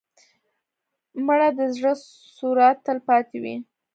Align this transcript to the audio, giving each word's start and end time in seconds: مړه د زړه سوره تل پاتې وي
مړه 1.25 1.49
د 1.57 1.59
زړه 1.75 1.93
سوره 2.37 2.67
تل 2.85 2.97
پاتې 3.07 3.37
وي 3.43 3.55